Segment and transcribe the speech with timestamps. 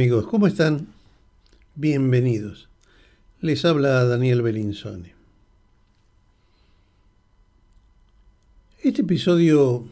[0.00, 0.86] Amigos, ¿cómo están?
[1.74, 2.70] Bienvenidos.
[3.42, 5.14] Les habla Daniel Belinsone.
[8.82, 9.86] Este episodio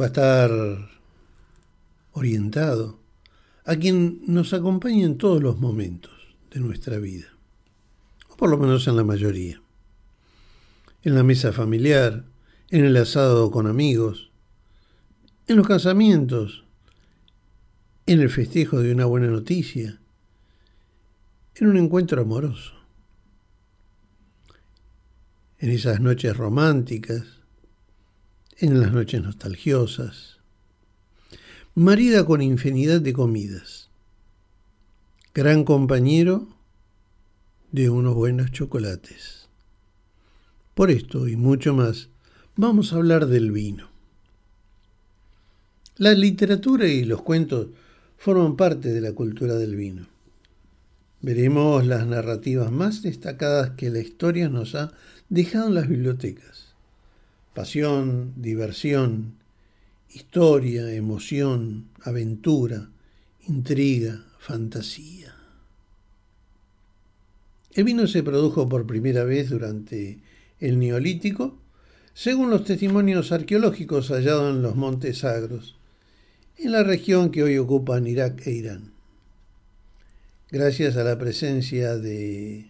[0.00, 0.50] va a estar
[2.12, 3.00] orientado
[3.64, 6.12] a quien nos acompaña en todos los momentos
[6.52, 7.26] de nuestra vida,
[8.28, 9.60] o por lo menos en la mayoría.
[11.02, 12.24] En la mesa familiar,
[12.68, 14.30] en el asado con amigos,
[15.48, 16.64] en los casamientos,
[18.06, 19.98] en el festejo de una buena noticia,
[21.54, 22.74] en un encuentro amoroso,
[25.58, 27.24] en esas noches románticas,
[28.58, 30.38] en las noches nostalgiosas,
[31.74, 33.88] marida con infinidad de comidas,
[35.34, 36.48] gran compañero
[37.72, 39.48] de unos buenos chocolates.
[40.74, 42.08] Por esto y mucho más,
[42.56, 43.88] vamos a hablar del vino.
[45.96, 47.68] La literatura y los cuentos
[48.20, 50.06] forman parte de la cultura del vino.
[51.22, 54.92] Veremos las narrativas más destacadas que la historia nos ha
[55.30, 56.74] dejado en las bibliotecas.
[57.54, 59.36] Pasión, diversión,
[60.10, 62.90] historia, emoción, aventura,
[63.48, 65.34] intriga, fantasía.
[67.72, 70.18] El vino se produjo por primera vez durante
[70.58, 71.56] el Neolítico,
[72.12, 75.79] según los testimonios arqueológicos hallados en los montes Sagros,
[76.62, 78.92] en la región que hoy ocupan Irak e Irán
[80.50, 82.66] gracias a la presencia de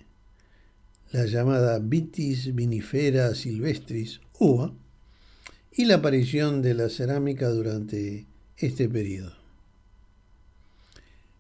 [1.11, 4.73] la llamada Vitis vinifera silvestris, uva,
[5.73, 9.33] y la aparición de la cerámica durante este periodo.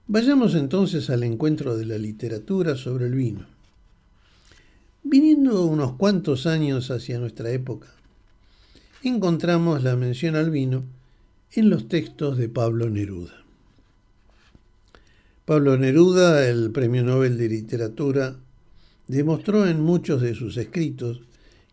[0.08, 3.46] Vayamos entonces al encuentro de la literatura sobre el vino.
[5.04, 7.88] Viniendo unos cuantos años hacia nuestra época,
[9.04, 10.84] encontramos la mención al vino
[11.52, 13.44] en los textos de Pablo Neruda.
[15.44, 18.36] Pablo Neruda, el Premio Nobel de Literatura,
[19.08, 21.22] demostró en muchos de sus escritos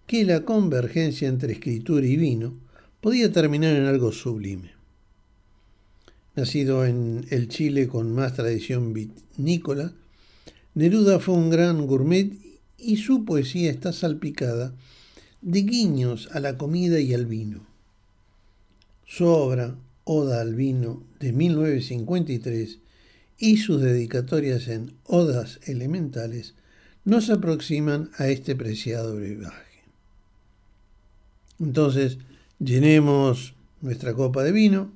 [0.08, 2.56] que la convergencia entre escritura y vino
[3.02, 4.72] podía terminar en algo sublime.
[6.36, 9.94] Nacido en el Chile con más tradición vinícola,
[10.74, 12.34] Neruda fue un gran gourmet
[12.80, 14.74] y su poesía está salpicada
[15.44, 17.77] de guiños a la comida y al vino.
[19.07, 22.79] Su obra, Oda al vino, de 1953,
[23.40, 26.56] y sus dedicatorias en odas elementales
[27.03, 29.84] nos aproximan a este preciado brebaje.
[31.59, 32.19] Entonces,
[32.59, 34.91] llenemos nuestra copa de vino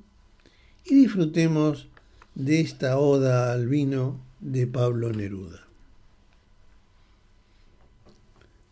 [0.84, 1.88] y disfrutemos
[2.34, 5.66] de esta oda al vino de Pablo Neruda.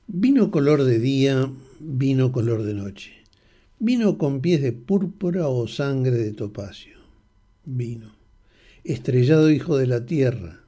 [0.07, 3.13] Vino color de día, vino color de noche,
[3.81, 6.99] vino con pies de púrpura o sangre de topacio,
[7.65, 8.21] vino
[8.85, 10.61] estrellado hijo de la tierra,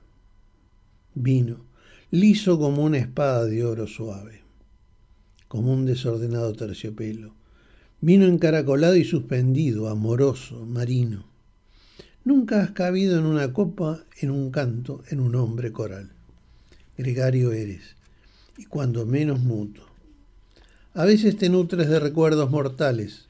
[1.15, 1.65] vino,
[2.11, 4.41] liso como una espada de oro suave,
[5.49, 7.35] como un desordenado terciopelo,
[8.01, 11.27] vino encaracolado y suspendido, amoroso, marino.
[12.25, 16.13] Nunca has cabido en una copa, en un canto, en un hombre coral.
[16.97, 17.97] Gregario eres,
[18.57, 19.92] y cuando menos muto.
[20.95, 23.29] A veces te nutres de recuerdos mortales.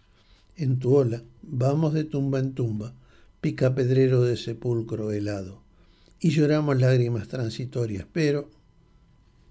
[0.57, 2.93] En tu ola vamos de tumba en tumba,
[3.41, 5.63] pica pedrero de sepulcro helado,
[6.19, 8.51] y lloramos lágrimas transitorias, pero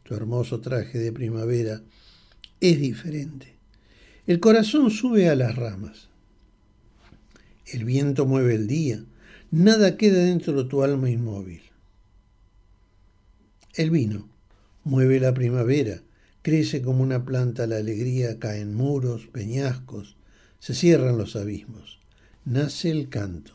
[0.04, 1.82] tu hermoso traje de primavera
[2.60, 3.56] es diferente.
[4.28, 6.10] El corazón sube a las ramas.
[7.66, 9.06] El viento mueve el día.
[9.52, 11.62] Nada queda dentro de tu alma inmóvil.
[13.74, 14.28] El vino
[14.84, 16.02] mueve la primavera.
[16.42, 20.16] Crece como una planta la alegría, caen muros, peñascos,
[20.60, 22.00] se cierran los abismos.
[22.46, 23.52] Nace el canto.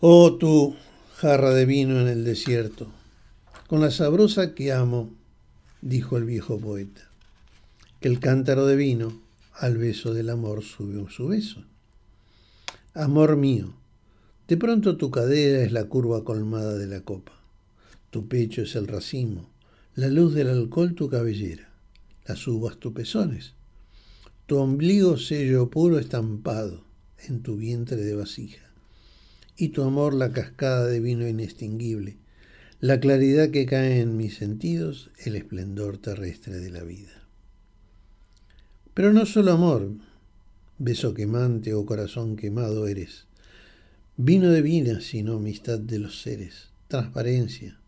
[0.00, 0.76] Oh tú,
[1.16, 2.92] jarra de vino en el desierto,
[3.66, 5.10] con la sabrosa que amo,
[5.80, 7.08] dijo el viejo poeta,
[8.00, 9.20] que el cántaro de vino
[9.54, 11.64] al beso del amor sube su beso.
[12.92, 13.74] Amor mío,
[14.46, 17.32] de pronto tu cadera es la curva colmada de la copa,
[18.10, 19.48] tu pecho es el racimo,
[19.96, 21.68] la luz del alcohol tu cabellera,
[22.26, 23.54] las uvas tus pezones,
[24.46, 26.82] tu ombligo sello puro estampado
[27.28, 28.72] en tu vientre de vasija.
[29.56, 32.16] Y tu amor la cascada de vino inextinguible,
[32.80, 37.22] la claridad que cae en mis sentidos, el esplendor terrestre de la vida.
[38.94, 39.92] Pero no solo amor,
[40.78, 43.26] beso quemante o corazón quemado eres,
[44.16, 47.78] vino de vida, sino amistad de los seres, transparencia,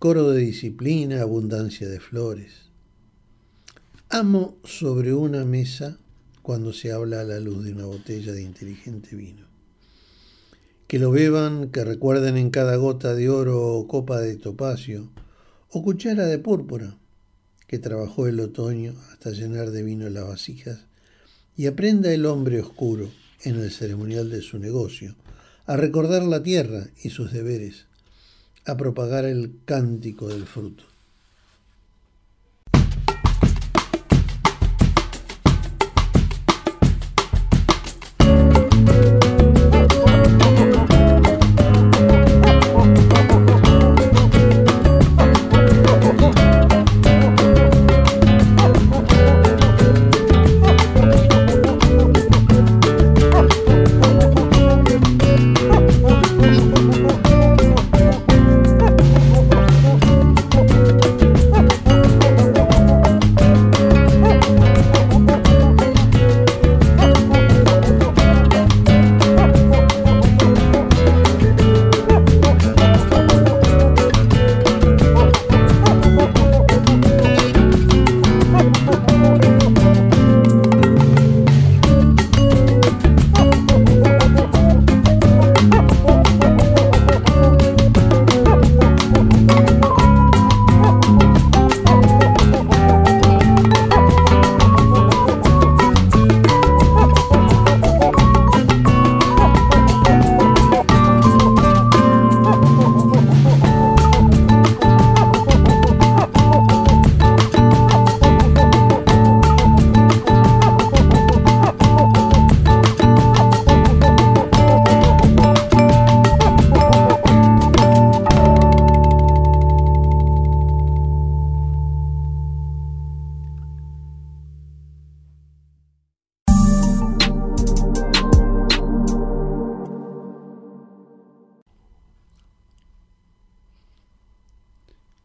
[0.00, 2.70] coro de disciplina, abundancia de flores.
[4.08, 5.98] Amo sobre una mesa
[6.40, 9.46] cuando se habla a la luz de una botella de inteligente vino
[10.88, 15.12] que lo beban, que recuerden en cada gota de oro o copa de topacio,
[15.68, 16.96] o cuchara de púrpura,
[17.68, 20.86] que trabajó el otoño hasta llenar de vino las vasijas,
[21.56, 23.08] y aprenda el hombre oscuro
[23.42, 25.14] en el ceremonial de su negocio,
[25.66, 27.86] a recordar la tierra y sus deberes,
[28.66, 30.89] a propagar el cántico del fruto.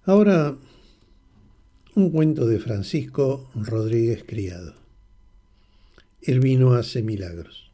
[0.07, 0.55] Ahora,
[1.95, 4.75] un cuento de Francisco Rodríguez Criado.
[6.21, 7.71] El vino hace milagros.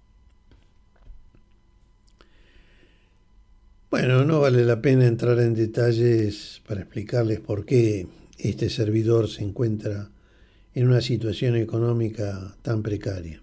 [3.89, 8.07] Bueno, no vale la pena entrar en detalles para explicarles por qué
[8.38, 10.10] este servidor se encuentra
[10.74, 13.42] en una situación económica tan precaria.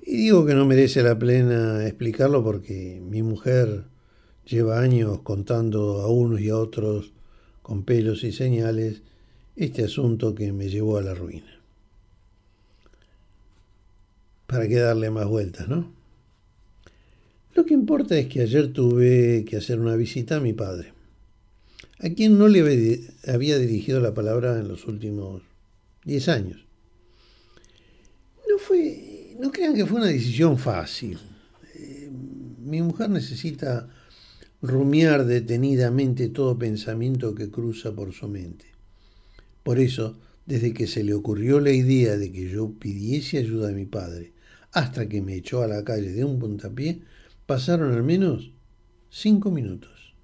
[0.00, 3.82] Y digo que no merece la pena explicarlo porque mi mujer
[4.48, 7.12] lleva años contando a unos y a otros
[7.62, 9.02] con pelos y señales
[9.56, 11.60] este asunto que me llevó a la ruina.
[14.46, 15.92] ¿Para qué darle más vueltas, no?
[17.54, 20.92] Lo que importa es que ayer tuve que hacer una visita a mi padre,
[21.98, 22.60] a quien no le
[23.26, 25.42] había dirigido la palabra en los últimos
[26.04, 26.64] 10 años.
[28.48, 31.18] No fue, no crean que fue una decisión fácil.
[31.74, 32.08] Eh,
[32.60, 33.88] mi mujer necesita
[34.60, 38.66] rumiar detenidamente todo pensamiento que cruza por su mente.
[39.62, 43.72] Por eso, desde que se le ocurrió la idea de que yo pidiese ayuda a
[43.72, 44.32] mi padre,
[44.72, 47.02] hasta que me echó a la calle de un puntapié,
[47.46, 48.52] pasaron al menos
[49.10, 50.14] cinco minutos.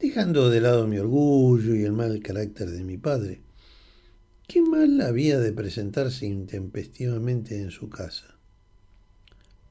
[0.00, 3.42] Dejando de lado mi orgullo y el mal carácter de mi padre,
[4.46, 8.38] ¿qué mal había de presentarse intempestivamente en su casa?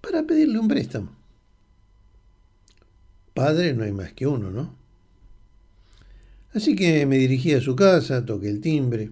[0.02, 1.23] Para pedirle un préstamo.
[3.34, 4.76] Padre no hay más que uno, ¿no?
[6.54, 9.10] Así que me dirigí a su casa, toqué el timbre,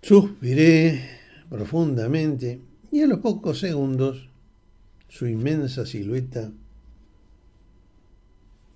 [0.00, 1.18] suspiré
[1.50, 2.60] profundamente
[2.90, 4.28] y a los pocos segundos
[5.08, 6.50] su inmensa silueta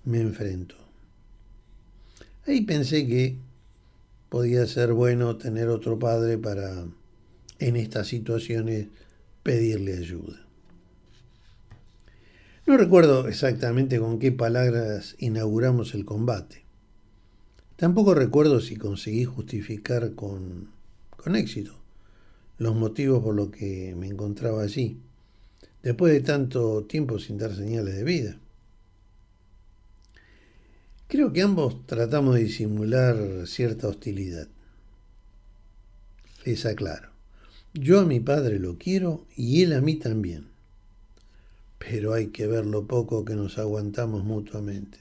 [0.05, 0.75] me enfrentó.
[2.45, 3.37] Ahí pensé que
[4.29, 6.85] podía ser bueno tener otro padre para,
[7.59, 8.87] en estas situaciones,
[9.43, 10.50] pedirle ayuda.
[12.67, 16.63] No recuerdo exactamente con qué palabras inauguramos el combate.
[17.75, 20.69] Tampoco recuerdo si conseguí justificar con,
[21.17, 21.73] con éxito
[22.59, 24.99] los motivos por los que me encontraba allí,
[25.81, 28.37] después de tanto tiempo sin dar señales de vida.
[31.07, 34.47] Creo que ambos tratamos de disimular cierta hostilidad.
[36.45, 37.09] Les aclaro,
[37.73, 40.50] yo a mi padre lo quiero y él a mí también
[41.89, 44.99] pero hay que ver lo poco que nos aguantamos mutuamente.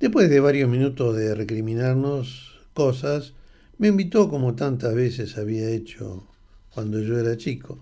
[0.00, 3.34] Después de varios minutos de recriminarnos cosas,
[3.76, 6.26] me invitó, como tantas veces había hecho
[6.72, 7.78] cuando yo era chico,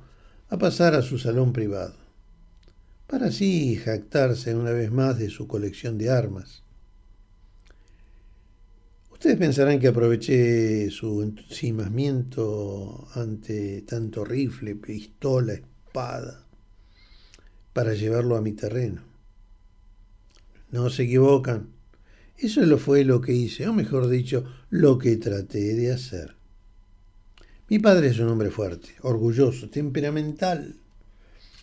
[0.49, 1.95] a pasar a su salón privado,
[3.07, 6.63] para así jactarse una vez más de su colección de armas.
[9.11, 15.61] Ustedes pensarán que aproveché su entusiasmamiento ante tanto rifle, pistola,
[15.93, 16.43] espada,
[17.75, 19.03] para llevarlo a mi terreno.
[20.71, 21.69] No se equivocan.
[22.39, 26.35] Eso lo fue lo que hice, o mejor dicho, lo que traté de hacer.
[27.69, 30.77] Mi padre es un hombre fuerte, orgulloso, temperamental.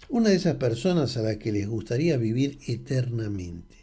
[0.10, 3.78] Una de esas personas a las que les gustaría vivir eternamente.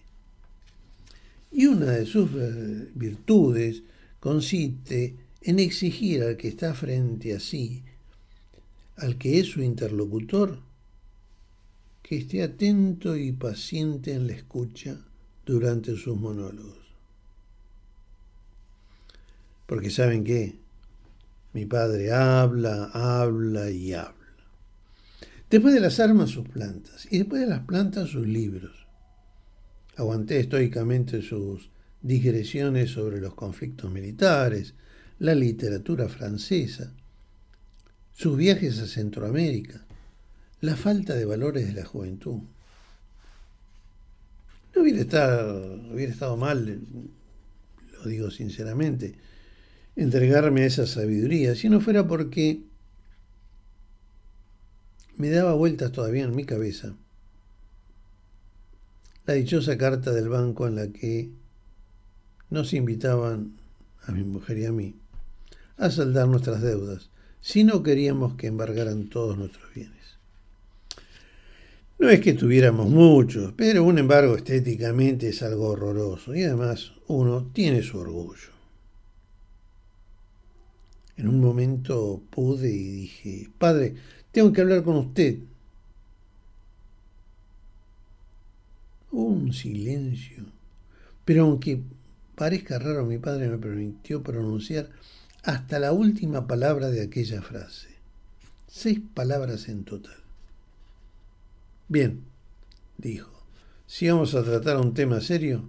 [1.50, 3.82] Y una de sus eh, virtudes
[4.20, 7.82] consiste en exigir al que está frente a sí,
[8.96, 10.58] al que es su interlocutor,
[12.02, 14.98] que esté atento y paciente en la escucha
[15.44, 16.78] durante sus monólogos.
[19.66, 20.56] Porque saben qué,
[21.52, 24.14] mi padre habla, habla y habla.
[25.50, 28.86] Después de las armas sus plantas y después de las plantas sus libros.
[29.96, 31.70] Aguanté estoicamente sus
[32.02, 34.74] digresiones sobre los conflictos militares,
[35.18, 36.92] la literatura francesa,
[38.16, 39.84] sus viajes a Centroamérica,
[40.62, 42.40] la falta de valores de la juventud.
[44.74, 46.80] No hubiera estado, hubiera estado mal,
[47.92, 49.16] lo digo sinceramente,
[49.96, 52.62] entregarme a esa sabiduría, si no fuera porque
[55.18, 56.94] me daba vueltas todavía en mi cabeza
[59.26, 61.32] la dichosa carta del banco en la que
[62.48, 63.56] nos invitaban
[64.06, 64.94] a mi mujer y a mí
[65.76, 69.94] a saldar nuestras deudas si no queríamos que embargaran todos nuestros bienes.
[71.98, 77.46] No es que tuviéramos muchos, pero un embargo estéticamente es algo horroroso y además uno
[77.52, 78.50] tiene su orgullo.
[81.16, 83.94] En un momento pude y dije, Padre,
[84.32, 85.38] tengo que hablar con usted.
[89.16, 90.44] un silencio.
[91.24, 91.80] Pero aunque
[92.34, 94.90] parezca raro, mi padre me permitió pronunciar
[95.46, 97.88] hasta la última palabra de aquella frase.
[98.66, 100.16] Seis palabras en total.
[101.86, 102.24] Bien,
[102.98, 103.30] dijo,
[103.86, 105.68] si vamos a tratar un tema serio,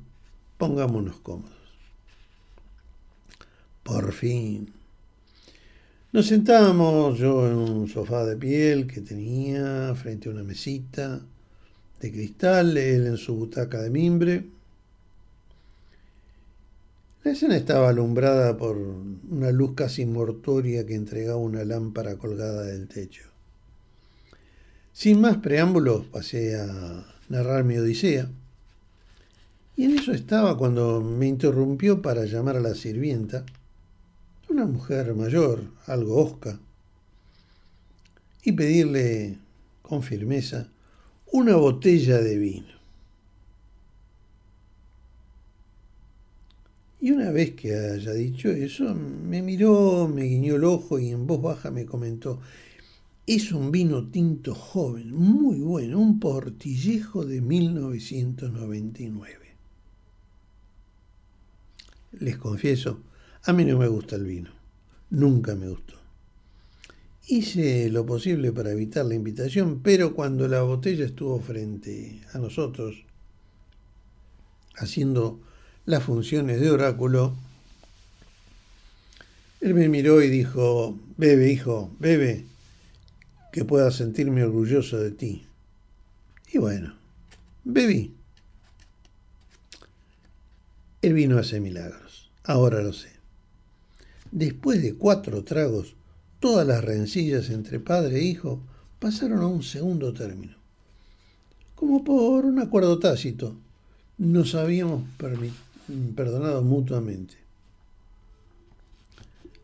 [0.57, 1.51] pongámonos cómodos.
[3.83, 4.73] Por fin.
[6.11, 11.21] Nos sentábamos, yo en un sofá de piel que tenía frente a una mesita,
[12.01, 14.56] de cristal, él en su butaca de mimbre.
[17.27, 22.87] La escena estaba alumbrada por una luz casi mortuoria que entregaba una lámpara colgada del
[22.87, 23.23] techo.
[24.93, 28.29] Sin más preámbulos pasé a narrar mi odisea.
[29.75, 33.45] Y en eso estaba cuando me interrumpió para llamar a la sirvienta,
[34.47, 36.57] una mujer mayor, algo osca,
[38.41, 39.37] y pedirle
[39.81, 40.69] con firmeza
[41.33, 42.76] una botella de vino.
[47.07, 51.25] Y una vez que haya dicho eso, me miró, me guiñó el ojo y en
[51.25, 52.41] voz baja me comentó,
[53.25, 59.55] es un vino tinto joven, muy bueno, un portillejo de 1999.
[62.19, 62.99] Les confieso,
[63.45, 64.49] a mí no me gusta el vino,
[65.09, 65.93] nunca me gustó.
[67.25, 73.05] Hice lo posible para evitar la invitación, pero cuando la botella estuvo frente a nosotros,
[74.75, 75.39] haciendo
[75.87, 77.33] las funciones de oráculo,
[79.61, 82.43] él me miró y dijo, bebe, hijo, bebe,
[83.53, 85.45] que pueda sentirme orgulloso de ti.
[86.51, 86.93] Y bueno,
[87.63, 88.13] bebí.
[91.01, 93.13] El vino hace milagros, ahora lo sé.
[94.31, 95.95] Después de cuatro tragos,
[96.41, 98.61] todas las rencillas entre padre e hijo
[98.99, 100.57] pasaron a un segundo término.
[101.75, 103.55] Como por un acuerdo tácito,
[104.17, 105.03] nos habíamos
[106.15, 107.35] perdonado mutuamente.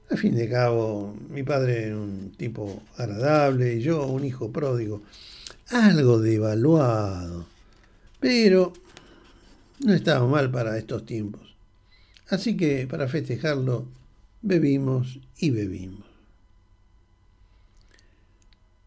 [0.10, 5.02] A fin de cabo, mi padre era un tipo agradable y yo un hijo pródigo,
[5.70, 7.46] algo devaluado,
[8.20, 8.74] pero
[9.80, 11.56] no estaba mal para estos tiempos.
[12.30, 13.88] Así que para festejarlo,
[14.42, 16.06] bebimos y bebimos.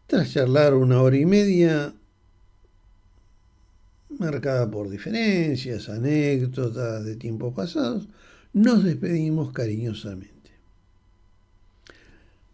[0.07, 1.93] Tras charlar una hora y media,
[4.19, 8.07] marcada por diferencias, anécdotas de tiempos pasados,
[8.53, 10.51] nos despedimos cariñosamente.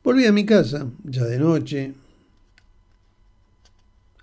[0.04, 1.94] Volví a mi casa, ya de noche,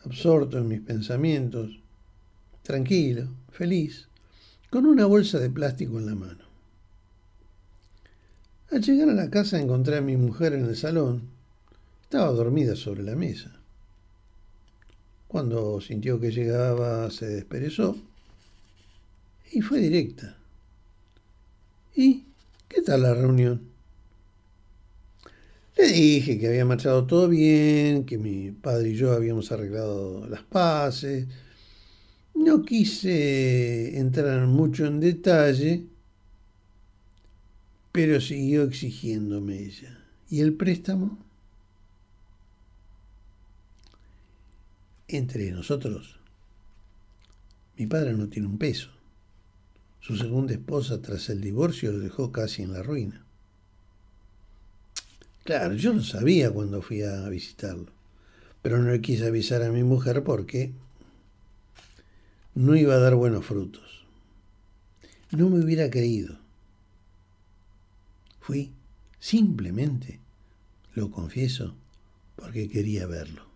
[0.04, 1.78] absorto en mis pensamientos,
[2.62, 4.08] tranquilo, feliz,
[4.68, 6.44] con una bolsa de plástico en la mano.
[8.70, 11.22] Al llegar a la casa encontré a mi mujer en el salón,
[12.02, 13.59] estaba dormida sobre la mesa.
[15.30, 17.96] Cuando sintió que llegaba, se desperezó
[19.52, 20.36] y fue directa.
[21.94, 22.24] ¿Y
[22.66, 23.62] ¿qué tal la reunión?
[25.76, 30.42] Le dije que había marchado todo bien, que mi padre y yo habíamos arreglado las
[30.42, 31.28] paces.
[32.34, 35.84] No quise entrar mucho en detalle,
[37.92, 39.96] pero siguió exigiéndome ella.
[40.28, 41.29] ¿Y el préstamo?
[45.12, 46.20] Entre nosotros,
[47.76, 48.90] mi padre no tiene un peso.
[50.00, 53.24] Su segunda esposa, tras el divorcio, lo dejó casi en la ruina.
[55.42, 57.90] Claro, yo lo sabía cuando fui a visitarlo,
[58.62, 60.70] pero no le quise avisar a mi mujer porque
[62.54, 64.04] no iba a dar buenos frutos.
[65.32, 66.38] No me hubiera creído.
[68.38, 68.70] Fui
[69.18, 70.20] simplemente,
[70.94, 71.74] lo confieso,
[72.36, 73.49] porque quería verlo.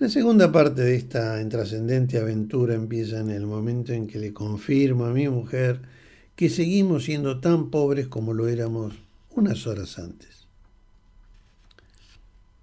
[0.00, 5.04] La segunda parte de esta intrascendente aventura empieza en el momento en que le confirmo
[5.04, 5.82] a mi mujer
[6.34, 8.94] que seguimos siendo tan pobres como lo éramos
[9.32, 10.46] unas horas antes.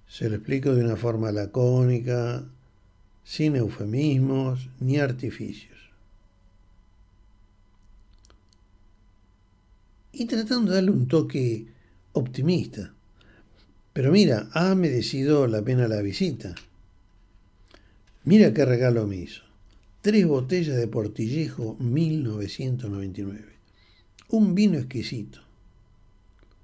[0.07, 2.43] Se lo explico de una forma lacónica,
[3.23, 5.77] sin eufemismos ni artificios.
[10.11, 11.67] Y tratando de darle un toque
[12.13, 12.95] optimista.
[13.93, 16.55] Pero mira, ha merecido la pena la visita.
[18.27, 19.43] Mira qué regalo me hizo.
[20.01, 23.57] Tres botellas de Portillejo 1999
[24.29, 25.39] un vino exquisito.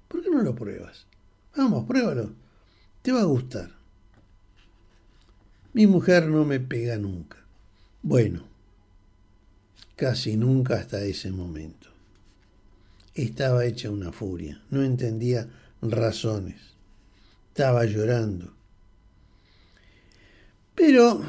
[0.08, 1.06] ¿Por qué no lo pruebas?
[1.56, 2.32] Vamos, pruébalo.
[3.02, 3.70] Te va a gustar.
[5.72, 7.38] Mi mujer no me pega nunca.
[8.02, 8.44] Bueno,
[9.96, 11.88] casi nunca hasta ese momento.
[13.14, 15.48] Estaba hecha una furia, no entendía
[15.80, 16.60] razones.
[17.48, 18.52] Estaba llorando.
[20.74, 21.22] Pero,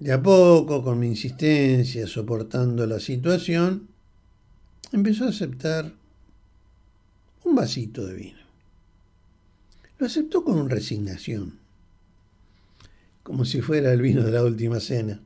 [0.00, 3.88] de a poco, con mi insistencia, soportando la situación,
[4.92, 5.92] empezó a aceptar
[7.44, 8.38] un vasito de vino.
[9.98, 11.58] Lo aceptó con resignación,
[13.24, 15.20] como si fuera el vino de la última cena.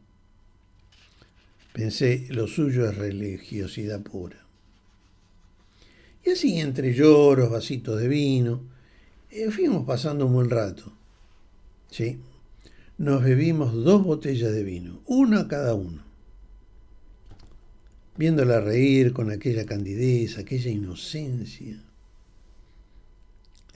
[1.75, 4.39] Pensé, lo suyo es religiosidad pura.
[6.25, 8.63] Y así, entre lloros, vasitos de vino,
[9.31, 10.93] eh, fuimos pasando un buen rato.
[11.91, 12.19] Sí,
[13.03, 16.05] nos bebimos dos botellas de vino, una cada uno
[18.17, 21.83] viéndola reír con aquella candidez, aquella inocencia,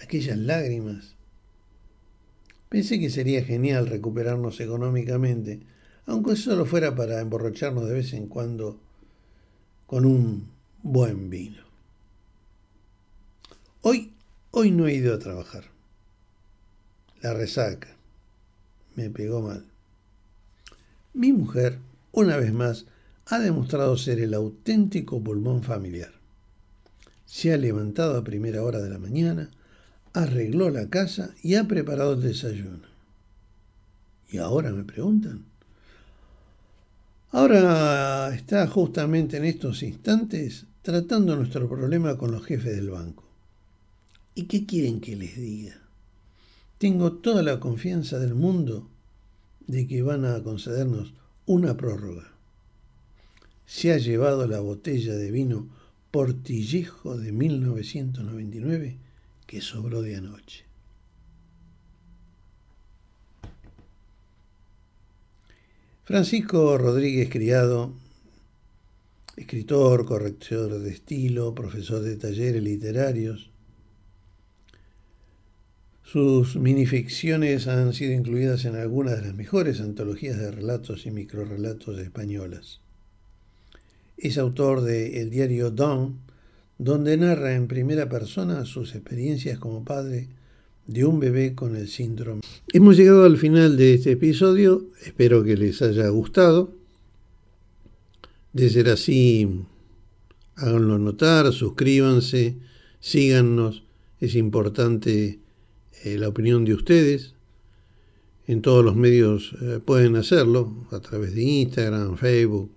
[0.01, 1.17] aquellas lágrimas.
[2.69, 5.59] Pensé que sería genial recuperarnos económicamente,
[6.07, 8.79] aunque solo fuera para emborracharnos de vez en cuando
[9.89, 10.51] con un
[10.85, 11.65] buen vino.
[13.83, 14.13] Hoy,
[14.53, 15.65] hoy no he ido a trabajar.
[17.23, 17.96] La resaca
[18.97, 19.65] me pegó mal.
[21.15, 21.79] Mi mujer,
[22.13, 22.87] una vez más,
[23.27, 26.13] ha demostrado ser el auténtico pulmón familiar.
[27.25, 29.51] Se ha levantado a primera hora de la mañana,
[30.13, 32.87] arregló la casa y ha preparado el desayuno.
[34.31, 35.45] ¿Y ahora me preguntan?
[37.33, 43.25] Ahora está justamente en estos instantes tratando nuestro problema con los jefes del banco.
[44.35, 45.86] ¿Y qué quieren que les diga?
[46.79, 48.89] Tengo toda la confianza del mundo
[49.67, 51.15] de que van a concedernos
[51.47, 52.37] una prórroga
[53.67, 55.69] se ha llevado la botella de vino
[56.13, 58.97] Portillejo de 1999
[59.47, 60.65] que sobró de anoche.
[66.05, 67.93] Francisco Rodríguez Criado,
[69.37, 73.51] escritor, corrector de estilo, profesor de talleres literarios.
[76.07, 81.99] Sus minificciones han sido incluidas en algunas de las mejores antologías de relatos y microrelatos
[81.99, 82.79] españolas.
[84.17, 86.21] Es autor de El diario Dawn,
[86.79, 90.29] donde narra en primera persona sus experiencias como padre
[90.87, 92.43] de un bebé con el síndrome.
[92.73, 96.73] Hemos llegado al final de este episodio, espero que les haya gustado.
[98.53, 99.65] De ser así,
[100.55, 102.55] háganlo notar, suscríbanse,
[103.01, 103.83] síganos,
[104.21, 105.41] es importante
[106.05, 107.35] eh, la opinión de ustedes.
[108.47, 112.71] En todos los medios eh, pueden hacerlo, a través de Instagram, Facebook,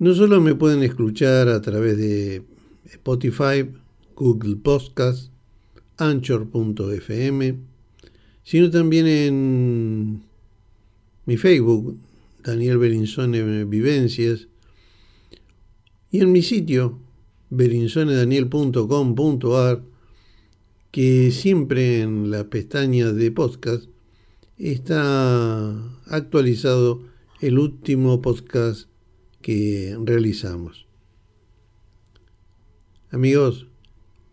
[0.00, 2.42] no solo me pueden escuchar a través de
[2.86, 3.70] Spotify,
[4.16, 5.30] Google Podcast,
[5.98, 7.58] Anchor.fm,
[8.42, 10.22] sino también en
[11.26, 11.98] mi Facebook,
[12.42, 14.48] Daniel Berinzone Vivencias,
[16.10, 16.98] y en mi sitio,
[17.50, 19.82] berinzonedaniel.com.ar,
[20.90, 23.84] que siempre en la pestaña de podcast
[24.58, 25.70] está
[26.06, 27.02] actualizado
[27.40, 28.88] el último podcast
[29.40, 30.86] que realizamos.
[33.10, 33.66] Amigos,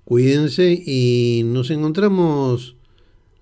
[0.03, 2.75] cuídense y nos encontramos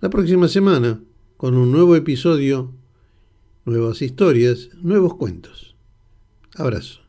[0.02, 1.02] la próxima semana
[1.38, 2.72] con un nuevo episodio,
[3.66, 5.76] nuevas historias, nuevos cuentos.
[6.56, 7.05] Abrazo.